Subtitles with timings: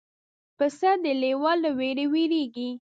[0.57, 2.69] پسه د لیوه له وېرې وېرېږي.